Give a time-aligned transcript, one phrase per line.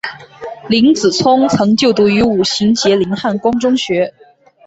[0.67, 4.15] 林子聪曾就读五旬节林汉光中学。